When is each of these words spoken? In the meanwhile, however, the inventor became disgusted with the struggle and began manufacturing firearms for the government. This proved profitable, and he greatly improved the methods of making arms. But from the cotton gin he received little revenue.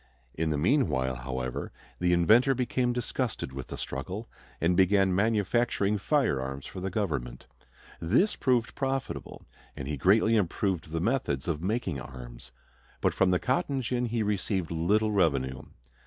In 0.33 0.49
the 0.49 0.57
meanwhile, 0.57 1.13
however, 1.13 1.71
the 1.99 2.11
inventor 2.11 2.55
became 2.55 2.91
disgusted 2.91 3.53
with 3.53 3.67
the 3.67 3.77
struggle 3.77 4.27
and 4.59 4.75
began 4.75 5.13
manufacturing 5.13 5.99
firearms 5.99 6.65
for 6.65 6.79
the 6.79 6.89
government. 6.89 7.45
This 7.99 8.35
proved 8.35 8.73
profitable, 8.73 9.45
and 9.77 9.87
he 9.87 9.97
greatly 9.97 10.35
improved 10.35 10.89
the 10.91 11.01
methods 11.01 11.47
of 11.47 11.61
making 11.61 12.01
arms. 12.01 12.51
But 12.99 13.13
from 13.13 13.29
the 13.29 13.37
cotton 13.37 13.83
gin 13.83 14.07
he 14.07 14.23
received 14.23 14.71
little 14.71 15.11
revenue. 15.11 15.61